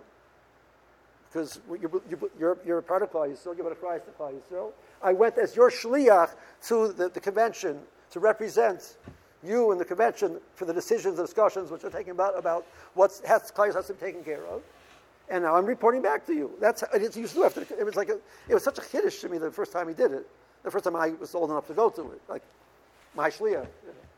[1.32, 2.02] Because you're,
[2.40, 4.72] you're, you're, a part of Klal Yisrael, you're a Christ to Klal Yisrael.
[5.02, 6.32] I went as your shliach
[6.68, 7.80] to the, the convention
[8.12, 8.98] to represent
[9.44, 13.22] you in the convention for the decisions and discussions which are taken about, about what
[13.28, 14.64] has Klal has to be taken care of.
[15.30, 16.52] And now I'm reporting back to you.
[16.60, 17.62] That's it used to after.
[17.62, 19.94] It was like a, it was such a kiddush to me the first time he
[19.94, 20.28] did it.
[20.64, 22.42] The first time I was old enough to go to it, like
[23.16, 23.52] my shliach.
[23.52, 24.09] You know.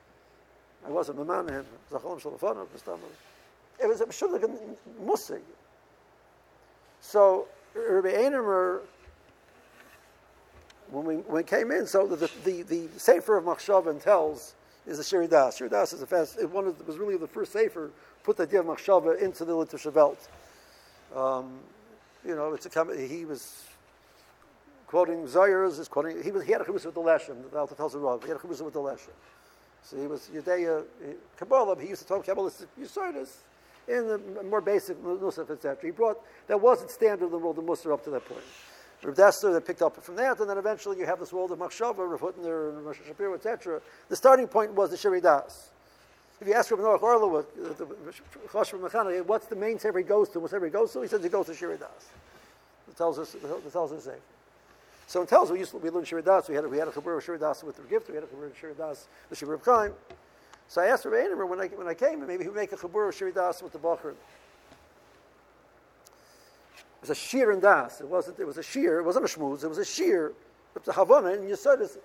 [0.85, 1.65] I wasn't a man him.
[3.79, 4.59] It was a Meshuggah
[5.03, 5.41] Musig.
[7.01, 8.81] So Rabbi Einemer,
[10.91, 15.03] when we, when came in, so the, the, the Sefer of Machshavin tells is the
[15.03, 15.59] Shiurei Daas.
[15.59, 17.91] Shiurei Daas is a fast, one of the, was really the first sefer
[18.23, 20.29] put the idea of machshava into the literature belt.
[21.15, 21.59] Um,
[22.25, 23.63] you know, it's a he was
[24.87, 27.49] quoting Zayers, is quoting he was he had a chibus with the leshem.
[27.51, 29.09] The Alta tells Rav he had a chibus with the leshem.
[29.83, 30.83] So he was Yudeya
[31.37, 31.79] Kabbalah.
[31.79, 33.29] He used to talk Kabbalistic Yisodis
[33.87, 35.77] in the more basic Nusaf, etc.
[35.81, 38.43] He brought that wasn't standard in the world of Musar up to that point.
[39.03, 41.57] Rav Dessler that picked up from that, and then eventually you have this world of
[41.57, 43.81] Machshava, Rav Hutner, Rosh Shapiro, etc.
[44.09, 45.69] The starting point was the Shiurei Daas.
[46.39, 47.45] If you ask Rav Noach Orlowek,
[49.19, 51.29] uh, what's the main sefer he goes to, whatever he goes to, he says he
[51.29, 52.09] goes to Shiurei Daas.
[52.89, 54.13] It tells us, it tells us safe.
[55.11, 56.91] So it tells we used to, we learned Shiurei Daas, we had, we had a
[56.91, 59.37] Chabur of Shiurei Daas with the gift, we had a Chabur of Shiurei Daas with
[59.37, 59.91] Shiri of Chaim.
[60.69, 62.77] So I asked Rabbi Einemer when I, when I came, maybe he would make a
[62.77, 64.11] Chabur of Shiurei Daas with the Bachar.
[64.11, 64.15] It
[67.01, 67.99] was a sheer and das.
[67.99, 68.39] It wasn't.
[68.39, 68.99] It was a sheer.
[68.99, 69.65] It wasn't a shmooze.
[69.65, 70.27] It was a sheer.
[70.27, 71.97] It was a havana and yisodis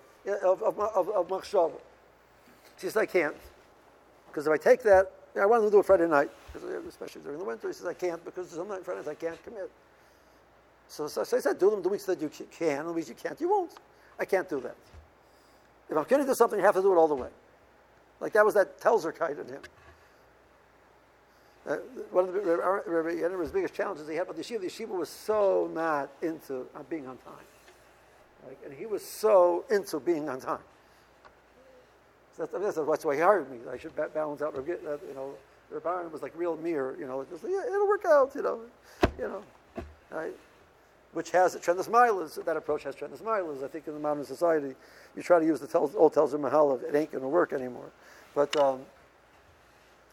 [0.42, 1.78] of of of, of machshava.
[2.76, 3.36] She says I can't
[4.26, 6.30] because if I take that, I wanted to do it Friday night,
[6.88, 7.68] especially during the winter.
[7.68, 9.70] He says I can't because some night Fridays I can't commit.
[10.88, 13.08] So, so, so I said, do them the weeks that you can, and the weeks
[13.08, 13.72] you can't, you won't.
[14.18, 14.76] I can't do that.
[15.90, 17.28] If I'm going to do something, you have to do it all the way.
[18.20, 19.62] Like that was that Telzer in him.
[21.68, 21.76] Uh,
[22.12, 25.08] one of the, Rabbi Yener's biggest challenges he had with the yeshiva, the yeshiva was
[25.08, 27.34] so not into uh, being on time.
[28.46, 30.60] Like, and he was so into being on time.
[32.36, 33.58] So that's, that's, why he hired me.
[33.70, 35.32] I should balance out, uh, you know,
[35.70, 38.60] Rabbi was like real mirror, you know, just, yeah, it'll work out, you know,
[39.18, 39.42] you know,
[40.10, 40.36] right?
[41.16, 43.62] Which has a tremendous mileage, that approach has tremendous mileage.
[43.62, 44.74] I think in the modern society,
[45.16, 47.90] you try to use the tel- old Telzer Mahal, it ain't going to work anymore.
[48.34, 48.80] But um,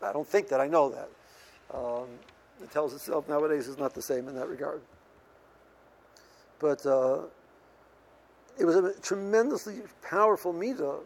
[0.02, 1.10] I don't think that, I know that.
[1.78, 2.08] Um,
[2.62, 4.80] it Telz itself nowadays is not the same in that regard.
[6.60, 7.24] But uh,
[8.58, 11.02] it was a tremendously powerful midah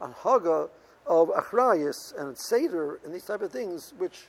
[0.00, 0.68] on Haga
[1.06, 4.26] of Achrayas and Seder and these type of things, which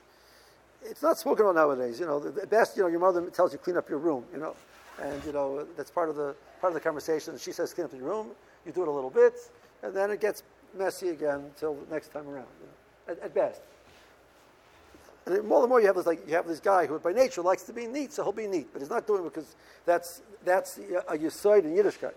[0.84, 2.00] it's not spoken about nowadays.
[2.00, 4.38] You know, the best, you know, your mother tells you clean up your room, you
[4.38, 4.56] know,
[5.02, 7.38] and you know that's part of the part of the conversation.
[7.38, 8.30] She says clean up your room,
[8.66, 9.34] you do it a little bit,
[9.84, 10.44] and then it gets
[10.78, 12.48] messy again until next time around.
[12.62, 13.62] You know, at, at best.
[15.26, 17.42] And more and more you have this like you have this guy who by nature
[17.42, 20.22] likes to be neat, so he'll be neat, but he's not doing it because that's
[20.44, 22.14] that's a yisoid in Yiddishkeit.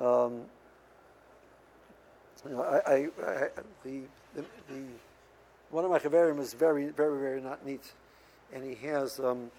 [0.00, 0.42] Um,
[2.44, 3.48] you know, I, I, I,
[3.84, 4.00] the,
[4.34, 4.82] the, the,
[5.70, 7.92] one of my chaverim is very, very, very not neat,
[8.52, 9.50] and he has um,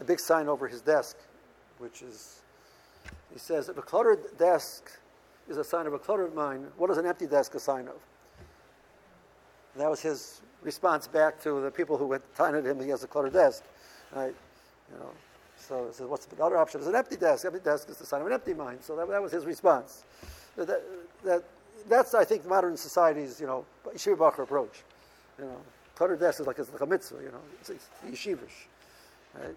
[0.00, 1.16] a big sign over his desk,
[1.78, 2.40] which is,
[3.32, 4.90] he says, if a cluttered desk
[5.48, 7.96] is a sign of a cluttered mind, what is an empty desk a sign of?
[9.74, 13.02] And that was his response back to the people who had taunted him he has
[13.02, 13.64] a cluttered desk.
[14.14, 14.34] Right?
[14.92, 15.10] You know,
[15.56, 16.80] so he said, what's the other option?
[16.80, 17.44] It's an empty desk.
[17.44, 18.78] Empty desk is the sign of an empty mind.
[18.82, 20.04] So that, that was his response.
[20.56, 20.82] That,
[21.24, 21.42] that,
[21.88, 24.82] that's, I think, modern society's, you know, yeshiva bacher approach.
[25.38, 25.56] You know,
[26.02, 28.66] cluttered desk is like, it's like a mitzvah, you know, it's, it's yeshivish.
[29.34, 29.54] Right?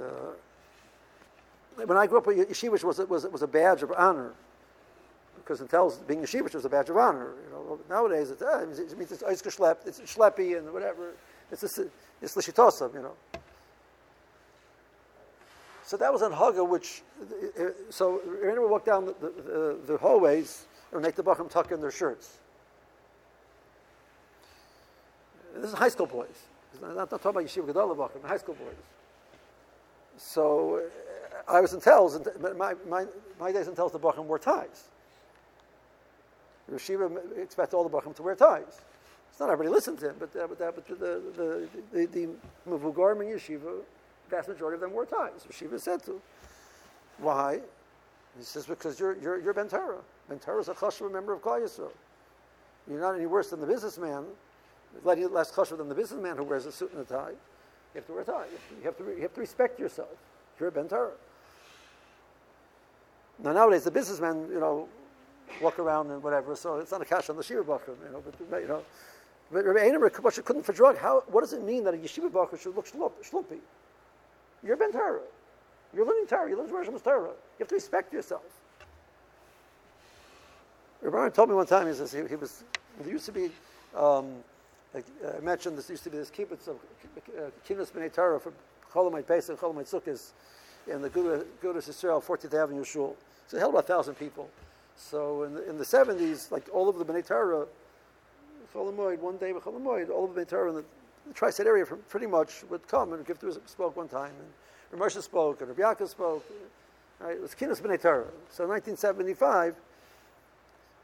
[0.00, 4.34] Uh, when I grew up, yeshivish was, was, was a badge of honor
[5.34, 7.32] because it Telz being yeshivish was a badge of honor.
[7.44, 11.14] You know, nowadays it's, uh, it means it's schlepp, it's schleppy and whatever.
[11.50, 11.80] It's just,
[12.20, 13.14] it's lishitosam, you know.
[15.84, 17.02] So that was on Haga, which,
[17.90, 21.90] so anyone walk down the, the, the, hallways and make the Bacham tuck in their
[21.90, 22.38] shirts.
[25.62, 26.48] This is high school boys.
[26.82, 28.74] I'm not, talking about Yeshiva Gedolah Bacham, high school boys.
[30.16, 30.82] So
[31.46, 33.06] uh, I was in Telz, and my, my,
[33.38, 34.88] my days in Telz, the Bacham wore ties.
[36.68, 38.80] Yeshiva expects all the Bacham to wear ties.
[39.30, 42.06] It's not everybody listens to him, but, uh, but, uh, but the, the, the, the,
[42.06, 42.28] the
[42.68, 43.82] Mevugarim in Yeshiva
[44.28, 45.46] vast majority of them wore ties.
[45.48, 46.20] Shiva said to.
[47.18, 47.60] Why?
[48.36, 50.00] He says, because you're, you're, you're Ben Torah.
[50.28, 51.92] Ben Torah is a chashuv member of Klal Yisrael.
[52.90, 54.24] You're not any worse than the businessman,
[55.04, 57.30] less chashuv than the businessman who wears a suit and a tie.
[57.30, 57.36] You
[57.96, 58.46] have to wear a tie.
[58.78, 60.08] You have to, you have to respect yourself.
[60.58, 60.88] You're a Ben.
[63.42, 64.88] Now nowadays the businessmen, you know,
[65.60, 68.22] walk around and whatever, so it's not a cash on the shiva bacher, you know,
[68.24, 68.82] but you know.
[69.50, 70.12] But Rabbi Einemer
[70.44, 70.96] couldn't for drug.
[70.96, 71.24] How?
[71.26, 73.58] What does it mean that a yeshiva bacher should look shlumpy?
[74.62, 75.20] You're a Ben Torah.
[75.94, 76.48] You're learning Torah.
[76.48, 77.28] You learn Rosh Torah.
[77.28, 78.42] You have to respect yourself.
[81.02, 82.62] Rabbi told me one time, he says, he, he was,
[83.00, 83.50] there used to be,
[83.96, 84.36] um,
[84.94, 86.76] like, uh, I mentioned this used to be this kibbutz of
[87.38, 88.52] uh, B'nai Torah for
[88.92, 90.32] Cholomite Pesach, Cholomite Sukkot
[90.86, 93.16] in the Gudas Israel, 14th Avenue Shul.
[93.46, 94.48] So it held about 1,000 people.
[94.96, 97.66] So in the, in the 70s, like all of the B'nai Torah,
[98.74, 100.84] Cholamoid, one day with Cholamoid, all of the B'nai Torah in the
[101.26, 104.32] the tri-state area pretty much would come and Gifter spoke one time,
[104.90, 106.44] and Ramosha spoke, and Rabbi spoke,
[107.20, 107.36] Right?
[107.36, 108.26] It was Kinas B'nai Torah.
[108.50, 109.76] So in 1975,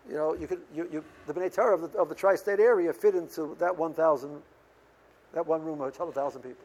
[0.09, 2.93] you know, you could, you, you, the B'nai Torah of the, of the tri-state area
[2.93, 4.31] fit into that 1,000,
[5.35, 6.65] that one room of 1,000 people.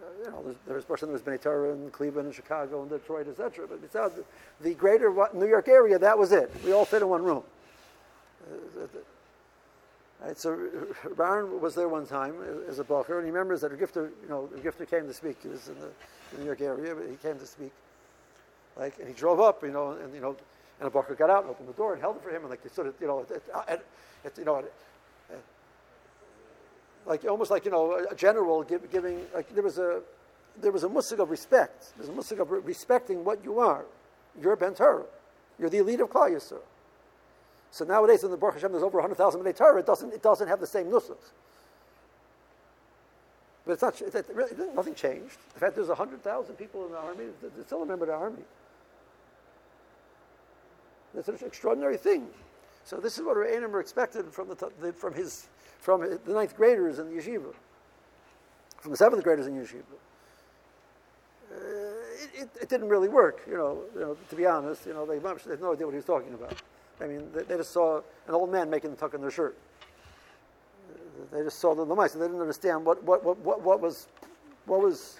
[0.00, 2.90] Uh, you know, there's, there's person there was B'nai Torah in Cleveland and Chicago and
[2.90, 3.66] Detroit, etc.
[3.66, 4.14] But besides
[4.60, 6.50] the, greater New York area, that was it.
[6.64, 7.42] We all fit in one room.
[8.50, 8.86] Uh,
[10.24, 10.58] Right, so
[11.16, 12.34] Baron was there one time
[12.68, 15.12] as a bacher, and he remembers that a gifter, you know, the gifter came to
[15.12, 15.36] speak.
[15.42, 15.90] He was in the,
[16.32, 17.70] the New York area, but he came to speak.
[18.78, 20.36] Like, and he drove up, you know, and you know,
[20.80, 22.50] and a bacher got out and opened the door and held it for him, and
[22.50, 23.76] like they sort of, you know, it, uh,
[24.24, 25.34] it, you know, uh,
[27.06, 30.00] like almost like you know, a general give, giving like there was a
[30.60, 31.92] there was a musig of respect.
[31.96, 33.84] There's a musig of respecting what you are.
[34.40, 35.04] You're ben Torah.
[35.58, 36.60] You're the elite of Klal Yisrael.
[37.70, 39.80] So nowadays, in the Baruch Hashem, there's over 100,000 B'nai Torah.
[39.80, 41.16] It doesn't, it doesn't have the same nusach.
[43.66, 45.36] But it's not, it, really, nothing changed.
[45.54, 48.42] In fact there's 100,000 people in the army, they still remember the army.
[51.14, 52.28] That's an extraordinary thing.
[52.84, 55.48] So this is what Reinim expected from, the, the, from, his,
[55.80, 57.52] from the ninth graders in the yeshiva,
[58.78, 59.82] from the seventh graders in yeshiva.
[61.50, 64.84] Uh, it, it, it, didn't really work, you know, you know, to be honest.
[64.86, 66.60] You know, they, they had no idea what he was talking about.
[67.00, 69.56] I mean, they, they just saw an old man making the tuck in their shirt.
[71.32, 74.08] They just saw the, mice, and they didn't understand what, what, what, what was
[74.66, 75.18] what was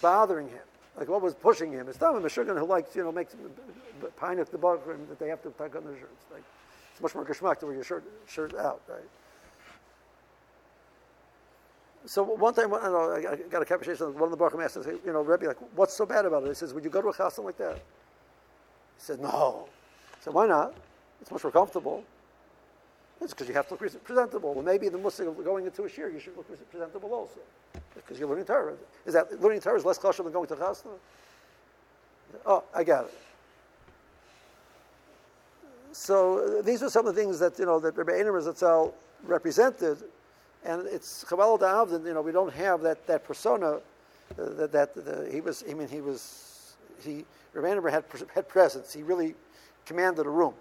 [0.00, 0.58] bothering him,
[0.96, 1.88] like what was pushing him.
[1.88, 3.34] It's not a Meshuggah who likes, you know, makes
[4.16, 6.24] pine at the bug and that they have to tuck on their shirts.
[6.32, 6.42] Like,
[6.92, 9.00] it's much more geschmack to wear your shirt, shirt out, right?
[12.04, 14.76] So one time, I, know, I got a conversation with one of the Baruch asked,
[15.06, 16.48] you know, Rebbe, like, what's so bad about it?
[16.48, 17.76] He says, would you go to a chassan like that?
[17.76, 17.80] He
[18.98, 19.68] said, no.
[20.12, 20.74] I said, why not?
[21.20, 22.04] It's much more comfortable.
[23.20, 24.52] It's because you have to look presentable.
[24.52, 27.38] Well, maybe the Muslim going into a shir, you should look presentable also.
[27.94, 28.74] Because you're learning Torah.
[29.06, 30.90] Is that learning Torah is less kosher than going to chasna?
[32.46, 33.14] Oh, I got it.
[35.92, 38.92] So these are some of the things that you know that Rebbe Einer Zatzal
[39.24, 39.98] represented,
[40.64, 42.06] and it's Chabal Da'avdin.
[42.06, 43.80] You know, we don't have that that persona uh,
[44.36, 45.62] that that the, he was.
[45.68, 47.26] I mean, he was he.
[47.52, 48.94] Rebbe Einer had had presence.
[48.94, 49.34] He really
[49.84, 50.54] commanded a room.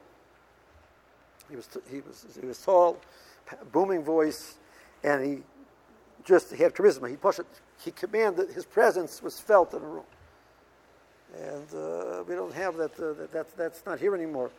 [1.49, 2.97] He was, he was, he was tall,
[3.71, 4.55] booming voice,
[5.03, 5.43] and he
[6.25, 7.10] just he had charisma.
[7.10, 7.47] He pushed it.
[7.84, 8.49] He commanded.
[8.49, 10.05] His presence was felt in a room,
[11.36, 13.57] and uh, we don't have that, uh, that, that.
[13.57, 14.51] That's not here anymore.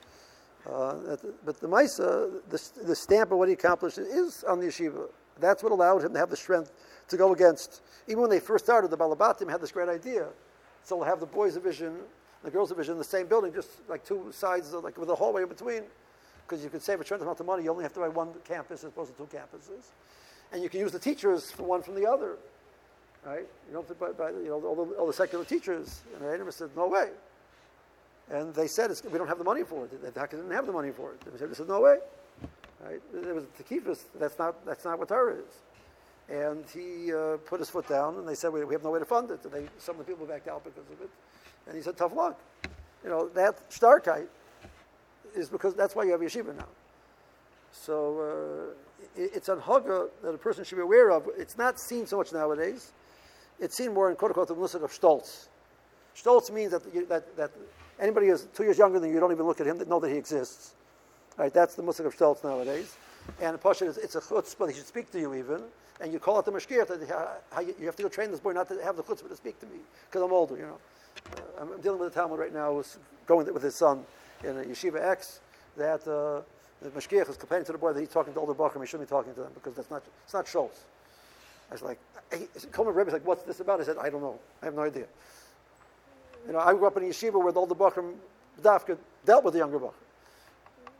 [0.66, 4.66] Uh, that, but the Maisa, the, the stamp of what he accomplished is on the
[4.66, 5.08] yeshiva.
[5.40, 6.70] That's what allowed him to have the strength
[7.08, 7.82] to go against.
[8.06, 10.28] Even when they first started, the Balabatim had this great idea.
[10.84, 11.96] So we'll have the boys' division,
[12.44, 15.42] the girls' division in the same building, just like two sides, like with a hallway
[15.42, 15.82] in between
[16.52, 17.64] because you could save a tremendous amount of money.
[17.64, 19.86] You only have to buy one campus as opposed to two campuses.
[20.52, 22.36] And you can use the teachers for one from the other,
[23.24, 23.46] right?
[23.68, 26.02] You don't buy, buy you know, all the, all the secular teachers.
[26.14, 27.08] And Animus said, no way.
[28.30, 30.02] And they said, we don't have the money for it.
[30.02, 31.20] The Dhaka didn't have the money for it.
[31.38, 31.98] They said, no way.
[32.84, 33.00] Right?
[33.14, 34.04] It was Tekifas.
[34.18, 35.54] That's not, that's not what Torah is.
[36.28, 38.98] And he uh, put his foot down, and they said, we, we have no way
[38.98, 39.44] to fund it.
[39.44, 41.10] And they, some of the people backed out because of it.
[41.66, 42.40] And he said, tough luck.
[43.04, 44.28] You know, that Starkite
[45.34, 46.68] is because that's why you have yeshiva now.
[47.72, 48.74] So uh,
[49.16, 51.28] it, it's haga that a person should be aware of.
[51.36, 52.92] It's not seen so much nowadays.
[53.60, 55.48] It's seen more in quote unquote the musik of stolz.
[56.16, 57.50] Stolz means that, that, that
[58.00, 60.10] anybody who's two years younger than you, don't even look at him, that know that
[60.10, 60.74] he exists.
[61.36, 62.96] Right, that's the musik of stolz nowadays.
[63.40, 65.62] And Pasha, it's, it's a chutzpah, he should speak to you even.
[66.00, 68.82] And you call out the that you have to go train this boy not to
[68.82, 70.78] have the chutzpah to speak to me, because I'm older, you know.
[71.36, 74.04] Uh, I'm dealing with a Talmud right now who's going with his son
[74.42, 75.40] in yeshiva X
[75.76, 76.42] that uh,
[76.82, 79.08] the mashgiach is complaining to the boy that he's talking to older bachrim, he shouldn't
[79.08, 80.84] be talking to them because that's not, it's not Schultz.
[81.70, 81.98] I was like,
[82.36, 83.80] he, Coleman Rebbe like, what's this about?
[83.80, 84.38] I said, I don't know.
[84.60, 85.06] I have no idea.
[86.46, 88.14] You know, I grew up in a yeshiva where the older bachrim,
[88.60, 89.92] Dafka, dealt with the younger bachrim.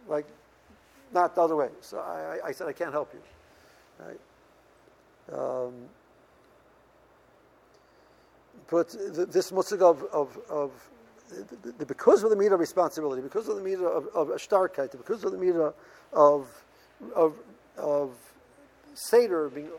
[0.09, 0.27] Like,
[1.13, 1.69] not the other way.
[1.81, 4.07] So I, I said, I can't help you.
[4.07, 5.39] Right?
[5.39, 5.73] Um,
[8.71, 10.71] but this mutzig of, of, of
[11.79, 15.39] because of the meter of responsibility, because of the meter of, of because of the
[15.39, 15.73] meter
[16.13, 16.47] of,
[17.15, 17.35] of,
[17.77, 18.11] of
[18.95, 19.71] Seder, being,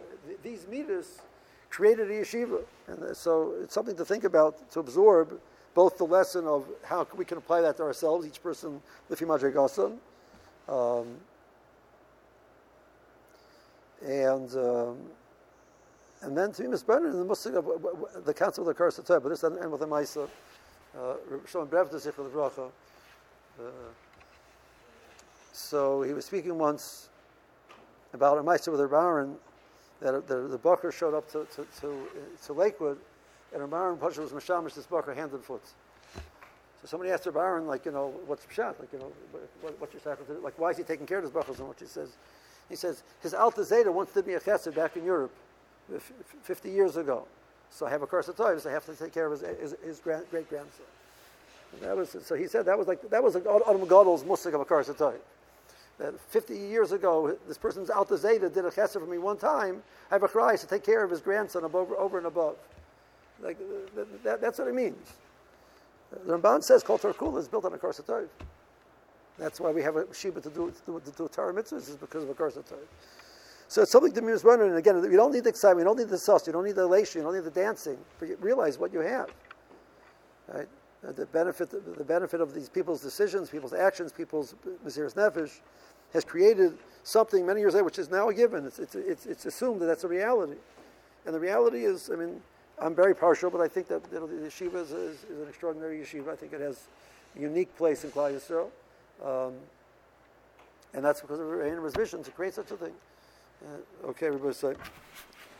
[0.44, 1.22] these meters
[1.70, 2.62] created a yeshiva.
[2.88, 5.40] And so it's something to think about, to absorb
[5.74, 9.98] both the lesson of how we can apply that to ourselves, each person, Lifi Madrigasan,
[10.70, 11.08] um,
[14.06, 14.98] and um,
[16.22, 19.30] and then to be misburned in the Muslim of the council of the of but
[19.30, 20.30] this doesn't end with a Maisa.
[20.98, 22.72] Shlomo Brevda Zichel.
[23.60, 23.64] Uh,
[25.52, 27.10] so he was speaking once
[28.14, 29.36] about a meister with a baron
[30.02, 32.08] that the, the Bacher showed up to, to, to,
[32.46, 32.98] to Lakewood,
[33.54, 35.64] and a baron Pasha was Mashamish this Bacher hand and foot.
[36.82, 38.80] So somebody asked Rabbi Aaron, like, you know, what's Pshat?
[38.80, 39.12] Like, you know,
[39.62, 40.36] what, what's your sacrifice?
[40.42, 41.60] Like, why is he taking care of his brachos?
[41.60, 42.18] And what he says,
[42.68, 45.32] he says, his Alta Zeta once to be a chesed back in Europe
[46.44, 47.26] 50 years ago.
[47.74, 49.76] So I have a curse of so I have to take care of his, his,
[49.84, 50.86] his grand, great grandson.
[51.82, 54.62] that was, so he said that was like, that was like Adam Gadol's musik of
[54.62, 54.98] a curse of
[55.98, 59.82] That 50 years ago, this person's Alta Zeta did a chesed for me one time.
[60.12, 62.58] I have a cry to take care of his grandson above, over and above.
[63.42, 63.58] Like,
[63.96, 65.14] that, that, that's what it means.
[66.12, 68.06] The Ramban says Kol Kula is built on a curse of
[69.40, 71.96] That's why we have a Shiva to do, to do, to do Torah mitzvahs, is
[71.96, 72.70] because of a curse of
[73.74, 74.68] So it's something to be running.
[74.68, 76.76] And again, you don't need the excitement, you don't need the sauce, you don't need
[76.76, 79.32] the elation, you don't need the dancing, but you realize what you have.
[80.48, 80.68] Right?
[81.02, 84.54] The benefit, the benefit of these people's decisions, people's actions, people's
[84.86, 85.62] Mesiris Nefesh
[86.14, 88.64] has created something many years later, which is now a given.
[88.68, 90.60] It's, it's, it's, it's assumed that that's a reality.
[91.26, 92.44] And the reality is, I mean,
[92.78, 95.48] I'm very partial, but I think that you know, the yeshiva is, is, is, an
[95.50, 96.32] extraordinary yeshiva.
[96.32, 96.90] I think it has
[97.36, 98.68] a unique place in Klal Yisrael.
[99.26, 99.54] Um,
[100.94, 102.94] and that's because of Raina's vision to create such a thing.
[103.66, 104.74] Uh, okay, everybody say.